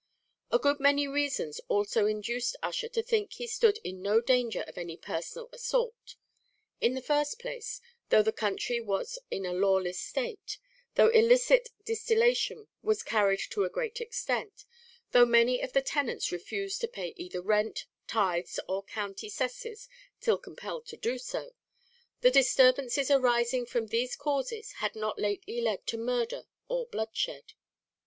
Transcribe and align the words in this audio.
A 0.51 0.57
good 0.57 0.79
many 0.79 1.07
reasons 1.07 1.61
also 1.67 2.07
induced 2.07 2.55
Ussher 2.63 2.89
to 2.89 3.03
think 3.03 3.29
that 3.29 3.37
he 3.37 3.45
stood 3.45 3.77
in 3.83 4.01
no 4.01 4.19
danger 4.19 4.61
of 4.61 4.75
any 4.79 4.97
personal 4.97 5.47
assault. 5.53 6.15
In 6.79 6.95
the 6.95 7.03
first 7.03 7.37
place, 7.37 7.81
though 8.09 8.23
the 8.23 8.31
country 8.31 8.81
was 8.81 9.19
in 9.29 9.45
a 9.45 9.53
lawless 9.53 9.99
state 9.99 10.57
though 10.95 11.09
illicit 11.09 11.69
distillation 11.85 12.67
was 12.81 13.03
carried 13.03 13.41
to 13.51 13.63
a 13.63 13.69
great 13.69 14.01
extent 14.01 14.65
though 15.11 15.23
many 15.27 15.61
of 15.61 15.71
the 15.73 15.83
tenants 15.83 16.31
refused 16.31 16.81
to 16.81 16.87
pay 16.87 17.13
either 17.15 17.39
rent, 17.39 17.85
tithes, 18.07 18.59
or 18.67 18.81
county 18.83 19.29
cesses 19.29 19.87
till 20.19 20.39
compelled 20.39 20.87
to 20.87 20.97
do 20.97 21.19
so 21.19 21.51
the 22.21 22.31
disturbances 22.31 23.11
arising 23.11 23.67
from 23.67 23.85
these 23.85 24.15
causes 24.15 24.71
had 24.77 24.95
not 24.95 25.19
lately 25.19 25.61
led 25.61 25.85
to 25.85 25.95
murder 25.95 26.47
or 26.67 26.87
bloodshed. 26.87 27.53